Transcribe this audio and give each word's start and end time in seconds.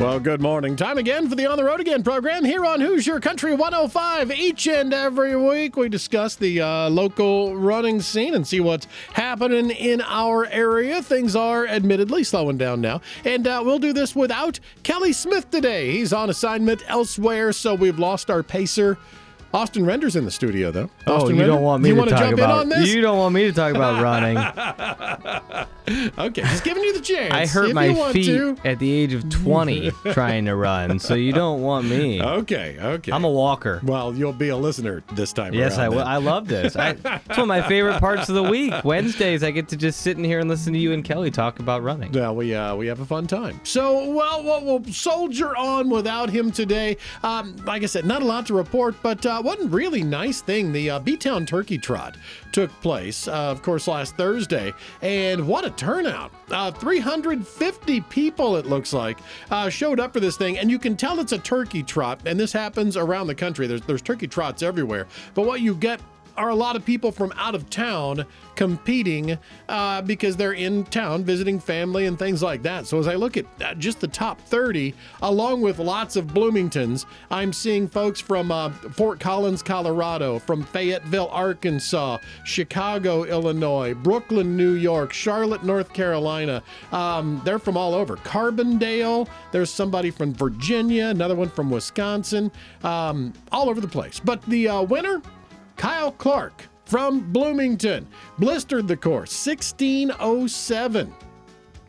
Well, 0.00 0.18
good 0.18 0.42
morning. 0.42 0.74
Time 0.76 0.98
again 0.98 1.28
for 1.28 1.36
the 1.36 1.46
On 1.46 1.56
the 1.56 1.64
Road 1.64 1.80
Again 1.80 2.02
program 2.02 2.44
here 2.44 2.64
on 2.64 2.80
Hoosier 2.80 3.20
Country 3.20 3.54
105. 3.54 4.32
Each 4.32 4.66
and 4.66 4.92
every 4.92 5.36
week, 5.36 5.76
we 5.76 5.88
discuss 5.88 6.34
the 6.34 6.60
uh, 6.60 6.90
local 6.90 7.56
running 7.56 8.02
scene 8.02 8.34
and 8.34 8.46
see 8.46 8.60
what's 8.60 8.86
happening 9.12 9.70
in 9.70 10.02
our 10.02 10.46
area. 10.46 11.00
Things 11.00 11.36
are 11.36 11.66
admittedly 11.66 12.22
slowing 12.24 12.58
down 12.58 12.80
now. 12.80 13.00
And 13.24 13.46
uh, 13.46 13.62
we'll 13.64 13.78
do 13.78 13.92
this 13.92 14.14
without 14.16 14.58
Kelly 14.82 15.12
Smith 15.12 15.50
today. 15.50 15.92
He's 15.92 16.12
on 16.12 16.28
assignment 16.28 16.82
elsewhere, 16.88 17.52
so 17.52 17.74
we've 17.74 17.98
lost 17.98 18.30
our 18.30 18.42
pacer. 18.42 18.98
Austin 19.54 19.86
Render's 19.86 20.16
in 20.16 20.24
the 20.24 20.30
studio, 20.32 20.72
though. 20.72 20.90
Oh, 21.06 21.14
Austin 21.14 21.36
you 21.36 21.42
Render, 21.42 21.54
don't 21.54 21.62
want 21.62 21.82
me 21.82 21.90
you 21.90 21.94
to 21.94 22.10
talk 22.10 22.18
jump 22.18 22.32
about. 22.34 22.50
in 22.50 22.72
on 22.72 22.80
this? 22.80 22.92
You 22.92 23.00
don't 23.00 23.18
want 23.18 23.34
me 23.36 23.44
to 23.44 23.52
talk 23.52 23.72
about 23.74 24.02
running. 24.02 24.36
Okay, 25.86 26.40
just 26.42 26.64
giving 26.64 26.82
you 26.82 26.94
the 26.94 27.00
chance. 27.00 27.32
I 27.32 27.46
hurt 27.46 27.68
if 27.68 27.74
my 27.74 28.12
feet 28.12 28.24
to. 28.26 28.56
at 28.64 28.78
the 28.78 28.90
age 28.90 29.12
of 29.12 29.28
20 29.28 29.90
trying 30.12 30.46
to 30.46 30.56
run, 30.56 30.98
so 30.98 31.14
you 31.14 31.32
don't 31.32 31.60
want 31.62 31.86
me. 31.86 32.22
Okay, 32.22 32.78
okay. 32.80 33.12
I'm 33.12 33.22
a 33.24 33.30
walker. 33.30 33.80
well, 33.84 34.14
you'll 34.14 34.32
be 34.32 34.48
a 34.48 34.56
listener 34.56 35.04
this 35.12 35.32
time 35.32 35.52
Yes, 35.54 35.76
I 35.78 35.88
will. 35.88 35.98
then. 35.98 36.06
I 36.06 36.16
love 36.16 36.48
this. 36.48 36.74
I, 36.74 36.90
it's 37.04 37.28
one 37.28 37.40
of 37.40 37.46
my 37.46 37.62
favorite 37.62 38.00
parts 38.00 38.28
of 38.30 38.34
the 38.34 38.42
week. 38.42 38.72
Wednesdays, 38.82 39.44
I 39.44 39.50
get 39.50 39.68
to 39.68 39.76
just 39.76 40.00
sit 40.00 40.16
in 40.16 40.24
here 40.24 40.40
and 40.40 40.48
listen 40.48 40.72
to 40.72 40.78
you 40.78 40.92
and 40.92 41.04
Kelly 41.04 41.30
talk 41.30 41.60
about 41.60 41.82
running. 41.82 42.12
Yeah, 42.14 42.30
we 42.32 42.54
uh, 42.54 42.74
we 42.74 42.86
have 42.86 43.00
a 43.00 43.06
fun 43.06 43.26
time. 43.26 43.60
So, 43.62 44.08
well, 44.10 44.42
we'll, 44.42 44.64
we'll 44.64 44.84
soldier 44.92 45.54
on 45.56 45.90
without 45.90 46.30
him 46.30 46.50
today. 46.50 46.96
Um, 47.22 47.54
like 47.66 47.82
I 47.82 47.86
said, 47.86 48.04
not 48.06 48.22
a 48.22 48.24
lot 48.24 48.46
to 48.46 48.54
report, 48.54 48.96
but 49.02 49.24
uh, 49.26 49.42
one 49.44 49.70
really 49.70 50.02
nice 50.02 50.40
thing: 50.40 50.72
the 50.72 50.90
uh, 50.90 50.98
B-Town 50.98 51.46
Turkey 51.46 51.78
Trot 51.78 52.16
took 52.50 52.70
place, 52.80 53.28
uh, 53.28 53.32
of 53.32 53.62
course, 53.62 53.86
last 53.86 54.16
Thursday, 54.16 54.72
and 55.02 55.46
what 55.46 55.64
a 55.64 55.70
turnout! 55.70 56.32
Uh, 56.50 56.70
350 56.70 58.00
people, 58.02 58.56
it 58.56 58.66
looks 58.66 58.92
like, 58.92 59.18
uh, 59.50 59.68
showed 59.68 60.00
up 60.00 60.12
for 60.12 60.20
this 60.20 60.36
thing, 60.36 60.58
and 60.58 60.70
you 60.70 60.78
can 60.78 60.96
tell 60.96 61.20
it's 61.20 61.32
a 61.32 61.38
turkey 61.38 61.82
trot, 61.82 62.20
and 62.26 62.40
this 62.40 62.52
happens 62.52 62.96
around 62.96 63.26
the 63.26 63.34
country. 63.34 63.66
There's 63.66 63.82
there's 63.82 64.02
turkey 64.02 64.26
trots 64.26 64.62
everywhere, 64.62 65.06
but 65.34 65.46
what 65.46 65.60
you 65.60 65.74
get 65.74 66.00
are 66.36 66.50
a 66.50 66.54
lot 66.54 66.76
of 66.76 66.84
people 66.84 67.12
from 67.12 67.32
out 67.36 67.54
of 67.54 67.68
town 67.70 68.24
competing 68.56 69.38
uh, 69.68 70.02
because 70.02 70.36
they're 70.36 70.52
in 70.52 70.84
town 70.84 71.24
visiting 71.24 71.58
family 71.58 72.06
and 72.06 72.18
things 72.18 72.42
like 72.42 72.62
that. 72.62 72.86
So 72.86 72.98
as 72.98 73.08
I 73.08 73.14
look 73.14 73.36
at 73.36 73.46
uh, 73.62 73.74
just 73.74 74.00
the 74.00 74.08
top 74.08 74.40
30, 74.40 74.94
along 75.22 75.60
with 75.60 75.78
lots 75.78 76.16
of 76.16 76.26
Bloomingtons, 76.28 77.06
I'm 77.30 77.52
seeing 77.52 77.88
folks 77.88 78.20
from 78.20 78.50
uh, 78.50 78.70
Fort 78.70 79.20
Collins, 79.20 79.62
Colorado, 79.62 80.38
from 80.38 80.64
Fayetteville, 80.64 81.28
Arkansas, 81.28 82.18
Chicago, 82.44 83.24
Illinois, 83.24 83.94
Brooklyn, 83.94 84.56
New 84.56 84.72
York, 84.72 85.12
Charlotte, 85.12 85.64
North 85.64 85.92
Carolina. 85.92 86.62
Um, 86.92 87.40
they're 87.44 87.58
from 87.58 87.76
all 87.76 87.94
over. 87.94 88.16
Carbondale. 88.16 89.28
There's 89.52 89.70
somebody 89.70 90.10
from 90.10 90.34
Virginia, 90.34 91.06
another 91.06 91.34
one 91.34 91.50
from 91.50 91.70
Wisconsin, 91.70 92.50
um, 92.82 93.32
all 93.52 93.68
over 93.68 93.80
the 93.80 93.88
place. 93.88 94.20
But 94.20 94.42
the 94.42 94.68
uh, 94.68 94.82
winner. 94.82 95.22
Kyle 95.84 96.12
Clark 96.12 96.66
from 96.86 97.30
Bloomington 97.30 98.06
blistered 98.38 98.88
the 98.88 98.96
course 98.96 99.46
1607. 99.46 101.14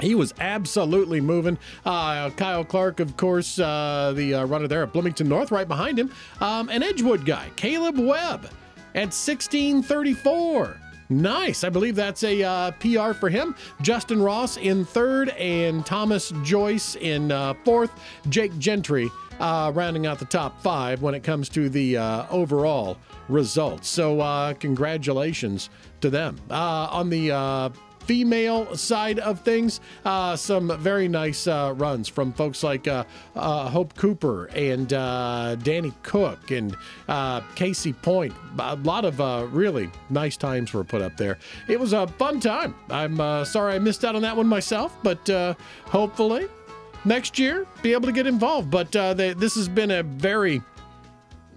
He 0.00 0.14
was 0.14 0.32
absolutely 0.40 1.20
moving. 1.20 1.58
Uh, 1.84 2.30
Kyle 2.30 2.64
Clark, 2.64 3.00
of 3.00 3.18
course, 3.18 3.58
uh, 3.58 4.14
the 4.16 4.32
uh, 4.32 4.44
runner 4.46 4.66
there 4.66 4.82
at 4.82 4.94
Bloomington 4.94 5.28
North, 5.28 5.50
right 5.50 5.68
behind 5.68 5.98
him. 5.98 6.10
Um, 6.40 6.70
an 6.70 6.82
Edgewood 6.82 7.26
guy, 7.26 7.50
Caleb 7.56 7.98
Webb, 7.98 8.46
at 8.94 9.12
1634. 9.12 10.80
Nice. 11.08 11.64
I 11.64 11.68
believe 11.68 11.94
that's 11.94 12.22
a 12.24 12.42
uh, 12.42 12.70
PR 12.72 13.12
for 13.12 13.28
him. 13.28 13.54
Justin 13.80 14.22
Ross 14.22 14.56
in 14.56 14.84
third, 14.84 15.30
and 15.30 15.84
Thomas 15.84 16.32
Joyce 16.42 16.96
in 16.96 17.30
uh, 17.32 17.54
fourth. 17.64 17.90
Jake 18.28 18.56
Gentry 18.58 19.10
uh, 19.40 19.72
rounding 19.74 20.06
out 20.06 20.18
the 20.18 20.24
top 20.24 20.62
five 20.62 21.02
when 21.02 21.14
it 21.14 21.22
comes 21.22 21.48
to 21.50 21.68
the 21.68 21.96
uh, 21.96 22.26
overall 22.30 22.96
results. 23.28 23.88
So, 23.88 24.20
uh, 24.20 24.54
congratulations 24.54 25.70
to 26.00 26.10
them. 26.10 26.38
Uh, 26.50 26.88
on 26.90 27.10
the 27.10 27.72
female 28.06 28.76
side 28.76 29.18
of 29.18 29.40
things, 29.40 29.80
uh, 30.04 30.36
some 30.36 30.76
very 30.78 31.08
nice 31.08 31.46
uh, 31.46 31.74
runs 31.76 32.08
from 32.08 32.32
folks 32.32 32.62
like 32.62 32.88
uh, 32.88 33.04
uh, 33.36 33.68
Hope 33.68 33.94
Cooper 33.96 34.46
and 34.46 34.92
uh, 34.92 35.56
Danny 35.56 35.92
Cook 36.02 36.50
and 36.50 36.76
uh, 37.08 37.40
Casey 37.54 37.92
Point. 37.92 38.34
A 38.58 38.76
lot 38.76 39.04
of 39.04 39.18
really 39.52 39.90
nice 40.10 40.36
times 40.36 40.72
were 40.72 40.84
put 40.84 41.02
up 41.02 41.16
there. 41.16 41.38
It 41.68 41.78
was 41.78 41.92
a 41.92 42.06
fun 42.06 42.40
time. 42.40 42.74
I'm 42.90 43.44
sorry 43.44 43.74
I 43.74 43.78
missed 43.78 44.04
out 44.04 44.16
on 44.16 44.22
that 44.22 44.36
one 44.36 44.46
myself, 44.46 44.96
but 45.02 45.28
hopefully 45.86 46.48
next 47.04 47.38
year 47.38 47.66
be 47.82 47.92
able 47.92 48.06
to 48.06 48.12
get 48.12 48.26
involved. 48.26 48.70
But 48.70 48.92
they, 48.92 49.34
this 49.34 49.54
has 49.54 49.68
been 49.68 49.90
a 49.90 50.02
very 50.02 50.62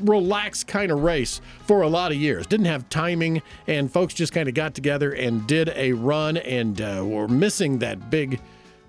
relaxed 0.00 0.66
kind 0.66 0.90
of 0.90 1.02
race 1.02 1.40
for 1.66 1.82
a 1.82 1.88
lot 1.88 2.12
of 2.12 2.18
years. 2.18 2.46
Didn't 2.46 2.66
have 2.66 2.88
timing, 2.88 3.42
and 3.66 3.90
folks 3.92 4.14
just 4.14 4.32
kind 4.32 4.48
of 4.48 4.54
got 4.54 4.74
together 4.74 5.12
and 5.12 5.46
did 5.46 5.70
a 5.74 5.92
run, 5.92 6.36
and 6.38 6.80
uh, 6.80 7.02
we're 7.04 7.28
missing 7.28 7.78
that 7.78 8.10
big. 8.10 8.40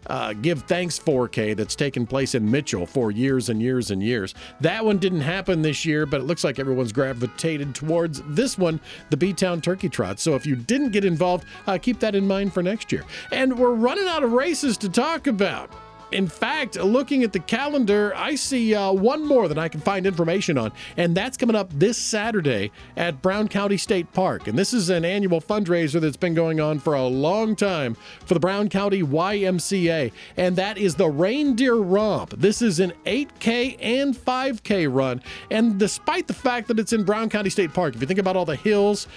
Uh, 0.08 0.34
give 0.34 0.64
thanks 0.64 1.00
4K 1.00 1.56
that's 1.56 1.78
taken 1.78 2.06
place 2.06 2.36
in 2.36 2.52
Mitchell 2.52 2.86
for 2.86 3.10
years 3.10 3.48
and 3.48 3.62
years 3.62 3.90
and 3.90 4.04
years. 4.04 4.36
That 4.60 4.84
one 4.84 4.98
didn't 4.98 5.22
happen 5.22 5.62
this 5.62 5.86
year, 5.86 6.06
but 6.06 6.20
it 6.20 6.26
looks 6.26 6.44
like 6.44 6.60
everyone's 6.60 6.92
gravitated 6.92 7.74
towards 7.74 8.22
this 8.28 8.58
one, 8.58 8.82
the 9.12 9.16
B 9.16 9.32
Town 9.32 9.62
Turkey 9.62 9.88
Trot. 9.88 10.20
So 10.20 10.36
if 10.36 10.46
you 10.46 10.58
didn't 10.58 10.92
get 10.92 11.06
involved, 11.06 11.46
uh, 11.68 11.78
keep 11.78 12.02
that 12.02 12.16
in 12.16 12.28
mind 12.28 12.54
for 12.54 12.62
next 12.62 12.92
year. 12.92 13.06
And 13.32 13.58
we're 13.58 13.76
running 13.76 14.08
out 14.10 14.24
of 14.24 14.34
races 14.34 14.78
to 14.80 14.90
talk 14.90 15.28
about. 15.28 15.72
In 16.12 16.28
fact, 16.28 16.76
looking 16.76 17.24
at 17.24 17.34
the 17.34 17.40
calendar, 17.40 18.14
I 18.16 18.36
see 18.36 18.76
uh, 18.76 18.92
one 18.92 19.26
more 19.26 19.48
that 19.48 19.58
I 19.58 19.68
can 19.68 19.82
find 19.82 20.06
information 20.06 20.58
on, 20.58 20.72
and 20.98 21.16
that's 21.16 21.38
coming 21.38 21.56
up 21.56 21.70
this 21.74 21.98
Saturday 21.98 22.72
at 22.98 23.22
Brown 23.22 23.48
County 23.48 23.78
State 23.78 24.12
Park. 24.14 24.48
And 24.48 24.58
this 24.58 24.74
is 24.74 24.90
an 24.90 25.06
annual 25.06 25.42
fundraiser 25.42 26.00
that's 26.00 26.18
been 26.18 26.34
going 26.34 26.60
on 26.60 26.80
for 26.80 26.94
a 26.94 27.04
long 27.04 27.56
time 27.56 27.96
for 28.26 28.34
the 28.34 28.40
Brown 28.40 28.70
County 28.70 29.02
YMCA, 29.02 30.12
and 30.38 30.56
that 30.56 30.78
is 30.78 30.96
the 30.96 31.10
Reindeer 31.10 31.76
Romp. 31.76 32.32
This 32.32 32.62
is 32.62 32.80
an 32.80 32.94
8K 33.06 33.78
and 33.80 34.16
5K 34.16 34.94
run, 34.94 35.22
and 35.50 35.80
despite 35.80 36.28
the 36.28 36.34
fact 36.34 36.68
that 36.68 36.80
it's 36.80 36.94
in 36.94 37.04
Brown 37.04 37.30
County 37.30 37.50
State 37.50 37.74
Park, 37.74 37.96
if 37.96 38.02
you 38.02 38.08
think 38.08 38.20
about 38.20 38.36
all 38.36 38.46
the 38.46 38.56
hills 38.56 39.08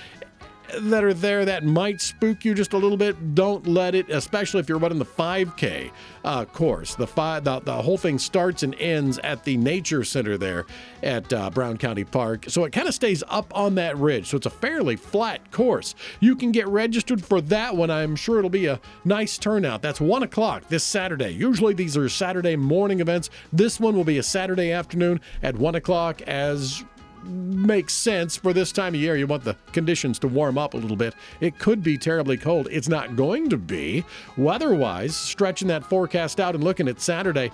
that 0.81 1.05
are 1.05 1.15
there 1.15 1.45
that 1.45 1.65
might 1.65 2.01
spook 2.01 2.45
you 2.45 2.55
just 2.55 2.73
a 2.73 2.79
little 2.79 2.97
bit, 2.97 3.35
don't 3.35 3.67
let 3.67 3.95
it, 3.95 4.09
especially 4.11 4.61
if 4.61 4.69
you're 4.69 4.79
running 4.79 4.99
the 4.99 5.05
5K 5.05 5.91
uh, 6.25 6.45
course. 6.45 6.95
The, 6.95 7.07
five, 7.07 7.45
the 7.45 7.61
the 7.61 7.73
whole 7.73 7.99
thing 7.99 8.19
starts 8.19 8.63
and 8.63 8.75
ends 8.77 9.19
at 9.19 9.45
the 9.45 9.57
nature 9.57 10.05
center 10.05 10.37
there 10.37 10.67
at 11.03 11.33
uh, 11.33 11.51
Brown 11.51 11.79
County 11.79 12.05
Park, 12.05 12.47
so 12.49 12.65
it 12.65 12.73
kind 12.73 12.89
of 12.89 12.95
stays 12.95 13.23
up 13.29 13.55
on 13.57 13.75
that 13.77 13.97
ridge. 13.97 14.27
So 14.27 14.37
it's 14.37 14.47
a 14.47 14.51
fairly 14.51 14.97
flat 14.97 15.51
course. 15.51 15.95
You 16.21 16.37
can 16.37 16.53
get 16.53 16.67
registered 16.69 17.25
for 17.25 17.41
that 17.43 17.77
one. 17.77 17.91
I'm 17.91 18.17
sure 18.17 18.39
it'll 18.39 18.51
be 18.51 18.67
a 18.67 18.81
nice 19.05 19.39
turnout. 19.39 19.83
That's 19.83 20.01
one 20.01 20.23
o'clock 20.23 20.69
this 20.69 20.85
Saturday. 20.85 21.31
Usually 21.31 21.75
these 21.75 21.97
are 21.97 22.09
Saturday 22.09 22.57
morning 22.57 23.01
events. 23.01 23.31
This 23.53 23.79
one 23.79 23.95
will 23.97 24.05
be 24.05 24.19
a 24.19 24.23
Saturday 24.23 24.73
afternoon 24.73 25.21
at 25.43 25.57
one 25.57 25.75
o'clock 25.75 26.23
as 26.23 26.85
makes 27.27 27.95
sense 27.95 28.37
for 28.37 28.53
this 28.53 28.73
time 28.73 28.95
of 28.95 29.01
year. 29.01 29.17
You 29.17 29.27
want 29.27 29.45
the 29.45 29.57
conditions 29.73 30.19
to 30.21 30.29
warm 30.29 30.59
up 30.59 30.75
a 30.75 30.77
little 30.77 30.97
bit. 30.97 31.15
It 31.41 31.59
could 31.59 31.83
be 31.83 31.99
terribly 31.99 32.37
cold. 32.37 32.69
It's 32.71 32.89
not 32.89 33.17
going 33.17 33.49
to 33.51 33.57
be. 33.57 34.05
Weather 34.37 34.75
wise, 34.75 35.17
stretching 35.17 35.69
that 35.69 35.85
forecast 35.85 36.41
out 36.41 36.55
and 36.55 36.65
looking 36.65 36.89
at 36.89 37.01
Saturday, 37.01 37.51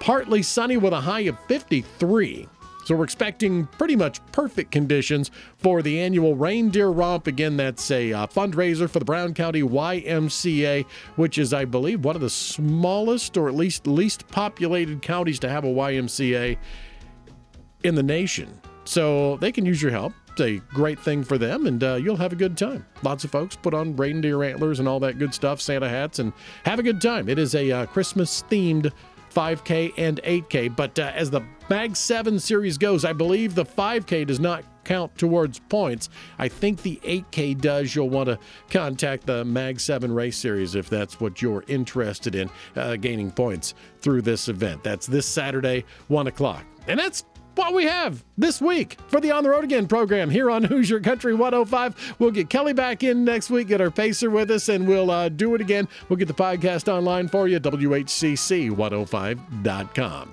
partly 0.00 0.42
sunny 0.42 0.76
with 0.76 0.92
a 0.92 1.00
high 1.00 1.20
of 1.20 1.38
53. 1.46 2.48
So 2.84 2.96
we're 2.96 3.04
expecting 3.04 3.66
pretty 3.66 3.94
much 3.94 4.24
perfect 4.32 4.72
conditions 4.72 5.30
for 5.58 5.82
the 5.82 6.00
annual 6.00 6.34
Reindeer 6.34 6.90
Romp. 6.90 7.28
Again, 7.28 7.56
that's 7.56 7.88
a 7.92 8.12
uh, 8.12 8.26
fundraiser 8.26 8.90
for 8.90 8.98
the 8.98 9.04
Brown 9.04 9.34
County 9.34 9.62
YMCA, 9.62 10.84
which 11.14 11.38
is, 11.38 11.54
I 11.54 11.64
believe, 11.64 12.04
one 12.04 12.16
of 12.16 12.22
the 12.22 12.30
smallest 12.30 13.36
or 13.36 13.48
at 13.48 13.54
least 13.54 13.86
least 13.86 14.26
populated 14.28 15.00
counties 15.00 15.38
to 15.40 15.48
have 15.48 15.64
a 15.64 15.68
YMCA 15.68 16.58
in 17.84 17.94
the 17.94 18.02
nation. 18.02 18.60
So 18.84 19.36
they 19.36 19.52
can 19.52 19.64
use 19.64 19.80
your 19.80 19.90
help. 19.90 20.12
It's 20.32 20.40
a 20.40 20.56
great 20.74 20.98
thing 20.98 21.24
for 21.24 21.36
them, 21.36 21.66
and 21.66 21.82
uh, 21.84 21.94
you'll 21.96 22.16
have 22.16 22.32
a 22.32 22.36
good 22.36 22.56
time. 22.56 22.86
Lots 23.02 23.22
of 23.24 23.30
folks 23.30 23.54
put 23.54 23.74
on 23.74 23.94
reindeer 23.96 24.42
antlers 24.42 24.78
and 24.78 24.88
all 24.88 24.98
that 25.00 25.18
good 25.18 25.34
stuff, 25.34 25.60
Santa 25.60 25.88
hats, 25.88 26.20
and 26.20 26.32
have 26.64 26.78
a 26.78 26.82
good 26.82 27.02
time. 27.02 27.28
It 27.28 27.38
is 27.38 27.54
a 27.54 27.70
uh, 27.70 27.86
Christmas 27.86 28.42
themed 28.50 28.92
5K 29.32 29.92
and 29.96 30.22
8K. 30.22 30.74
But 30.74 30.98
uh, 30.98 31.12
as 31.14 31.30
the 31.30 31.42
Mag 31.68 31.96
7 31.96 32.38
series 32.38 32.78
goes, 32.78 33.04
I 33.04 33.12
believe 33.12 33.54
the 33.54 33.64
5K 33.64 34.26
does 34.26 34.40
not 34.40 34.64
count 34.84 35.16
towards 35.16 35.58
points. 35.58 36.08
I 36.38 36.48
think 36.48 36.82
the 36.82 37.00
8K 37.04 37.60
does. 37.60 37.94
You'll 37.94 38.10
want 38.10 38.28
to 38.28 38.38
contact 38.70 39.26
the 39.26 39.44
Mag 39.44 39.80
7 39.80 40.12
race 40.12 40.36
series 40.36 40.74
if 40.74 40.88
that's 40.88 41.20
what 41.20 41.40
you're 41.40 41.64
interested 41.68 42.34
in, 42.34 42.50
uh, 42.76 42.96
gaining 42.96 43.30
points 43.30 43.74
through 44.00 44.22
this 44.22 44.48
event. 44.48 44.82
That's 44.82 45.06
this 45.06 45.26
Saturday, 45.26 45.84
1 46.08 46.26
o'clock. 46.26 46.64
And 46.88 46.98
that's 46.98 47.24
what 47.54 47.74
we 47.74 47.84
have 47.84 48.24
this 48.38 48.60
week 48.60 48.96
for 49.08 49.20
the 49.20 49.30
On 49.30 49.42
the 49.42 49.50
Road 49.50 49.64
Again 49.64 49.88
program 49.88 50.30
here 50.30 50.50
on 50.50 50.64
Hoosier 50.72 51.00
Country 51.00 51.34
105. 51.34 52.14
We'll 52.18 52.30
get 52.30 52.48
Kelly 52.50 52.72
back 52.72 53.02
in 53.02 53.24
next 53.24 53.50
week, 53.50 53.68
get 53.68 53.80
our 53.80 53.90
pacer 53.90 54.30
with 54.30 54.50
us, 54.50 54.68
and 54.68 54.86
we'll 54.86 55.10
uh, 55.10 55.28
do 55.28 55.54
it 55.54 55.60
again. 55.60 55.88
We'll 56.08 56.16
get 56.16 56.28
the 56.28 56.34
podcast 56.34 56.92
online 56.92 57.28
for 57.28 57.48
you 57.48 57.56
at 57.56 57.62
WHCC105.com. 57.62 60.30